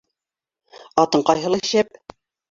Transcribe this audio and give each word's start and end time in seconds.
Атың 1.03 1.25
ҡайһылай 1.27 1.65
шәп! 1.73 2.01